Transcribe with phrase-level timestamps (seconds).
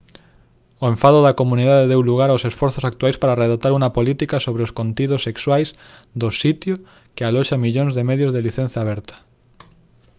[0.83, 4.75] o enfado da comunidade deu lugar aos esforzos actuais para redactar unha política sobre os
[4.79, 5.69] contidos sexuais
[6.21, 6.75] do sitio
[7.15, 9.15] que aloxa millóns de medios de licenza aberta